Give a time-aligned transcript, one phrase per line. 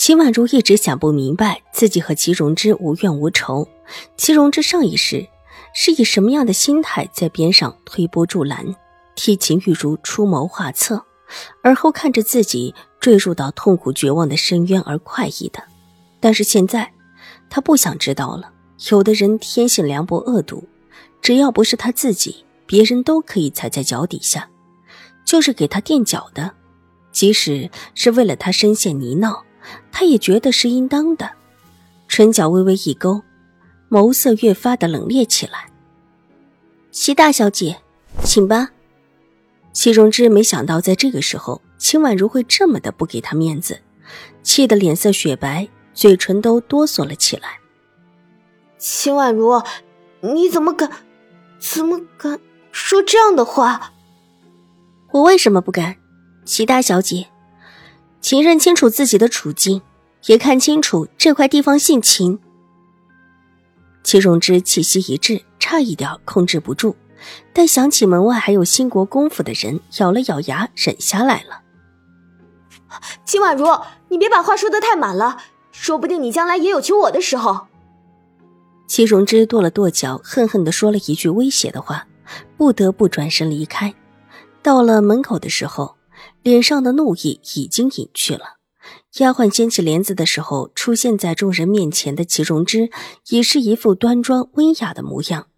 [0.00, 3.68] 秦婉如一直想不明白，自己和齐荣之无怨无仇。
[4.16, 5.28] 齐荣之上一世
[5.74, 8.74] 是以什么样的心态在边上推波助澜，
[9.14, 11.04] 替秦玉茹出谋划策，
[11.62, 15.62] 而后看着自己坠入到痛苦绝望的深渊而快意的。
[16.18, 16.94] 但是现在，
[17.50, 18.50] 他不想知道了。
[18.90, 20.64] 有的人天性凉薄恶毒，
[21.20, 24.48] 只要不是他自己，别人都可以踩在脚底下，
[25.26, 26.52] 就是给他垫脚的，
[27.12, 29.42] 即使是为了他深陷泥淖。
[29.92, 31.30] 他也觉得是应当的，
[32.08, 33.22] 唇角微微一勾，
[33.88, 35.70] 眸色越发的冷冽起来。
[36.90, 37.80] 齐大小姐，
[38.24, 38.70] 请吧。
[39.72, 43.80] 齐荣之没想到在这个时候，秦婉如会这么的不给他面子，
[44.42, 47.60] 气得脸色雪白，嘴唇都哆嗦了起来。
[48.78, 49.62] 秦婉如，
[50.20, 50.90] 你怎么敢，
[51.58, 52.40] 怎么敢
[52.72, 53.92] 说这样的话？
[55.12, 55.96] 我为什么不敢？
[56.44, 57.26] 齐大小姐。
[58.20, 59.80] 请认清楚自己的处境，
[60.26, 62.38] 也看清楚这块地方姓秦。
[64.02, 66.96] 齐荣之气息一滞，差一点控制不住，
[67.52, 71.62] 但想起门外还有兴国公府的人，咬了咬牙忍下来了。
[73.24, 73.66] 秦婉如，
[74.08, 75.38] 你别把话说的太满了，
[75.72, 77.68] 说不定你将来也有求我的时候。
[78.86, 82.06] 齐荣之跺了跺脚，恨恨的说了一句威胁的话，
[82.56, 83.94] 不得不转身离开。
[84.62, 85.96] 到了门口的时候。
[86.42, 88.58] 脸上的怒意已经隐去了。
[89.18, 92.90] 丫鬟掀起帘子的时候，出现在众人面前的齐荣之
[93.28, 95.48] 已是一副端庄温雅的模样。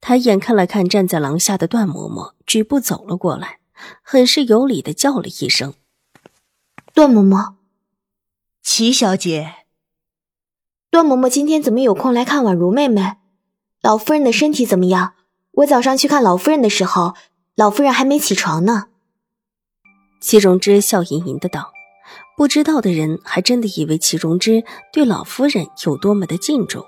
[0.00, 3.58] 抬眼看了看站在廊下的段嬷嬷，举步走了过来，
[4.02, 5.74] 很是有礼的叫了一声
[6.92, 7.54] ：“段嬷嬷，
[8.62, 9.54] 齐小姐。”
[10.90, 13.16] 段嬷嬷今天怎么有空来看婉如妹妹？
[13.80, 15.14] 老夫人的身体怎么样？
[15.52, 17.14] 我早上去看老夫人的时候，
[17.54, 18.88] 老夫人还没起床呢。
[20.24, 21.70] 齐荣之笑盈盈的道
[22.34, 26.82] ：“不知道的人还真的以为齐荣之对老夫人有多么的敬重。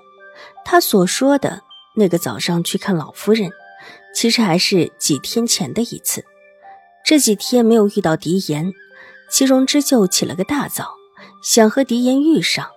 [0.65, 1.61] 他所说的
[1.95, 3.51] 那个早上去看老夫人，
[4.15, 6.25] 其实还是几天前的一次。
[7.05, 8.73] 这几天没有遇到狄言，
[9.29, 10.95] 齐荣之就起了个大早，
[11.43, 12.71] 想和狄言遇上，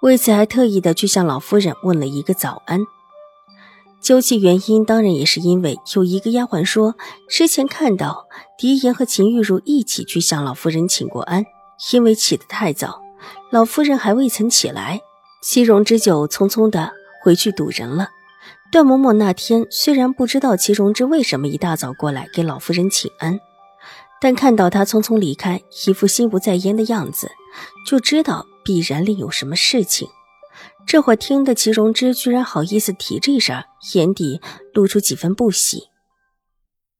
[0.00, 2.80] 为此还特意的去向老夫人问了一个早安。”
[4.00, 6.96] 究其原因，当然也是因为有一个丫鬟说，
[7.28, 8.26] 之前看到
[8.58, 11.44] 狄言和秦玉茹一起去向老夫人请过安，
[11.92, 13.02] 因为起得太早，
[13.50, 15.00] 老夫人还未曾起来，
[15.42, 18.08] 西荣之就匆匆的回去堵人了。
[18.72, 23.38] 段嬷嬷那天虽然不知道齐荣之为什么一大早过来给老夫人请安，
[24.20, 27.30] 但看到他匆匆离开，一副心不在焉的样子，
[27.86, 30.08] 就知道必然另有什么事情。
[30.86, 34.40] 这会听得齐荣之居然好意思提这事儿，眼底
[34.74, 35.88] 露出几分不喜。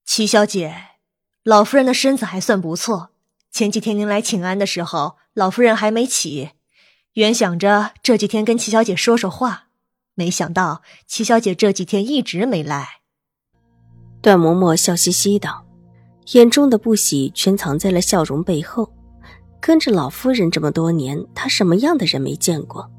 [0.05, 0.75] 齐小姐，
[1.43, 3.11] 老夫人的身子还算不错。
[3.51, 6.51] 前几天您来请安的时候，老夫人还没起，
[7.15, 9.65] 原想着这几天跟齐小姐说说话，
[10.15, 13.01] 没想到齐小姐这几天一直没来。
[14.23, 15.65] 段嬷嬷笑嘻嘻道，
[16.33, 18.93] 眼中的不喜全藏在了笑容背后。
[19.61, 22.91] 跟着老夫人这么多年，她什么样的人没见过？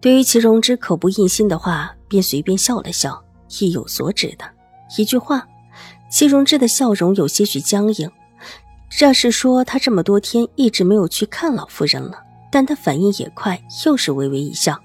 [0.00, 3.22] 对于齐荣之口不应心的话，便随便笑了笑，
[3.60, 4.44] 意有所指的
[4.96, 5.46] 一句话。
[6.10, 8.10] 齐荣之的笑容有些许僵硬，
[8.88, 12.22] 这是说他这么多天一直没有去看老夫人了。
[12.50, 14.76] 但他反应也快，又是微微一笑，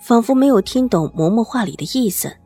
[0.00, 2.36] 仿佛没有听懂嬷嬷话里的意思，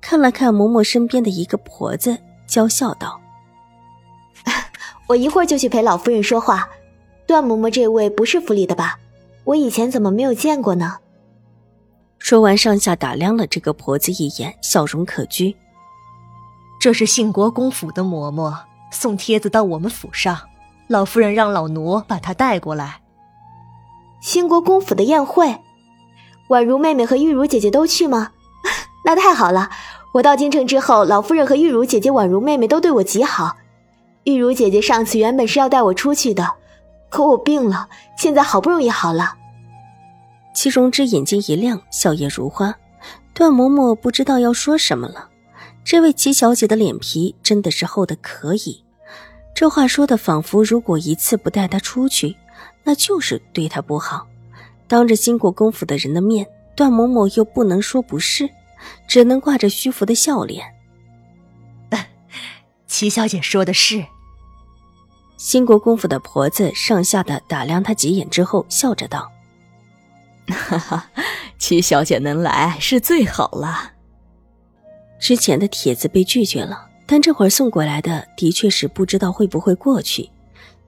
[0.00, 2.16] 看了看嬷嬷身边的一个婆子，
[2.46, 3.20] 娇笑道
[5.08, 6.66] ：“我一会儿就去陪老夫人说话。
[7.26, 8.98] 段嬷嬷这位不是府里的吧？
[9.44, 10.96] 我以前怎么没有见过呢？”
[12.28, 15.54] 说完，上下打量了这个婆子一眼，笑容可掬。
[16.80, 18.52] 这是信国公府的嬷嬷
[18.90, 20.36] 送帖子到我们府上，
[20.88, 23.00] 老夫人让老奴把她带过来。
[24.20, 25.56] 兴国公府的宴会，
[26.48, 28.32] 宛如妹妹和玉茹姐姐都去吗？
[29.06, 29.70] 那太好了！
[30.14, 33.54] 我到京城之后，老夫人和玉茹姐姐、宛如妹妹都对我极好。
[34.24, 36.54] 玉茹姐姐上次原本是要带我出去的，
[37.08, 37.88] 可我病了，
[38.18, 39.35] 现在好不容易好了。
[40.56, 42.74] 齐荣之眼睛一亮，笑靥如花。
[43.34, 45.28] 段嬷嬷不知道要说什么了。
[45.84, 48.82] 这位齐小姐的脸皮真的是厚的可以。
[49.54, 52.34] 这话说的仿佛，如果一次不带她出去，
[52.84, 54.26] 那就是对她不好。
[54.88, 58.48] 当着兴国公府的人的面，段嬷嬷又不能说不是，
[59.06, 60.64] 只能挂着虚浮的笑脸。
[62.88, 64.02] 齐小姐说的是。
[65.36, 69.30] 兴国公府的婆子上下的打量他几眼之后，笑着道
[70.48, 71.10] ：“哈哈，
[71.58, 73.92] 齐小姐能来是最好了。
[75.18, 80.30] 之前的帖子被拒绝了，但这会儿送过来的的确是不知道会不会过去。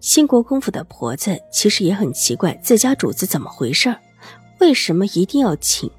[0.00, 3.96] 兴国公府的婆子其实也很奇怪，自家主子怎么回事
[4.60, 5.90] 为什么一定要请？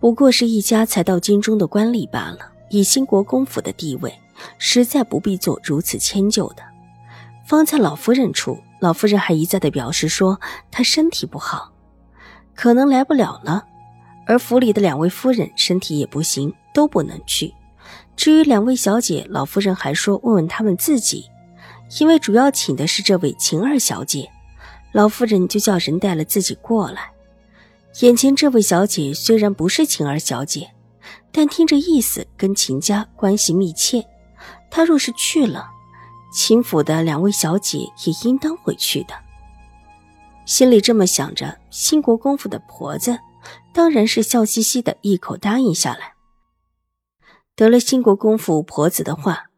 [0.00, 4.12] 不过是一家才到京中的官吏罢了，以兴国公府的地位，
[4.58, 6.62] 实在不必做如此迁就的。”
[7.46, 10.40] 方才老夫人处，老夫人还一再的表示说
[10.70, 11.72] 她身体不好，
[12.58, 13.64] 可能来不了了。
[14.26, 17.54] 而府里的两位夫人身体也不行，都不能去。
[18.16, 21.30] 至于两位小姐，老夫人还说问问他们自己，
[22.00, 24.28] 因为主要请的是这位秦二小姐，
[24.90, 27.12] 老夫人就叫人带了自己过来。
[28.00, 30.68] 眼前这位小姐虽然不是秦二小姐，
[31.30, 34.04] 但听着意思跟秦家关系密切，
[34.68, 35.70] 她若是去了。
[36.34, 39.14] 秦府的两位小姐也应当会去的。
[40.48, 43.18] 心里这么想着，兴国公府的婆子
[43.74, 46.14] 当然是笑嘻嘻的一口答应下来。
[47.54, 49.50] 得了兴国公府婆子的话，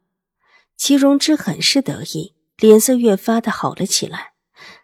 [0.77, 4.33] 齐荣之很是得意，脸色越发的好了起来。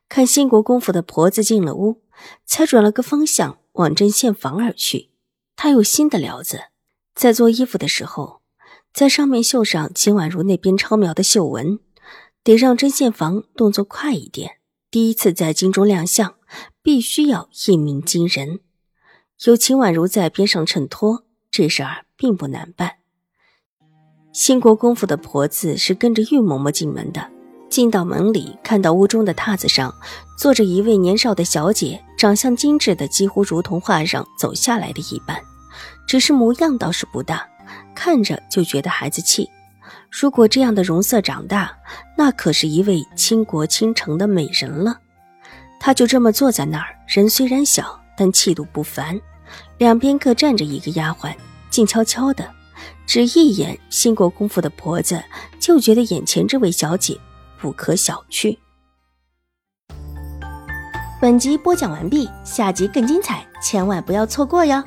[0.08, 2.00] 看兴国公府的婆子进了屋，
[2.44, 5.10] 才转了个方向往针线房而去。
[5.56, 6.66] 他有新的料子，
[7.16, 8.42] 在做衣服的时候。
[8.92, 11.80] 在上面绣上秦婉如那边超描的绣纹，
[12.44, 14.60] 得让针线房动作快一点。
[14.90, 16.34] 第一次在京中亮相，
[16.82, 18.60] 必须要一鸣惊人。
[19.44, 22.94] 有秦婉如在边上衬托，这事儿并不难办。
[24.32, 27.30] 兴国公府的婆子是跟着玉嬷嬷进门的，
[27.68, 29.92] 进到门里，看到屋中的榻子上
[30.38, 35.42] 坐着一位年少的小姐，长相精致的几乎如同画上走下来的一般，
[36.06, 37.46] 只是模样倒是不大。
[37.94, 39.50] 看着就觉得孩子气，
[40.10, 41.76] 如果这样的容色长大，
[42.16, 44.98] 那可是一位倾国倾城的美人了。
[45.78, 49.20] 他就这么坐在那儿，人虽然小，但气度不凡。
[49.78, 51.34] 两边各站着一个丫鬟，
[51.70, 52.50] 静悄悄的，
[53.06, 55.22] 只一眼新国公府的婆子，
[55.60, 57.18] 就觉得眼前这位小姐
[57.60, 58.56] 不可小觑。
[61.20, 64.82] 本集播讲完毕，下集更精彩，千万不要错过哟。